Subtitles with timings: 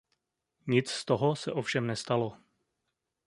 [0.67, 2.37] Nic z toho se ovšem nestalo.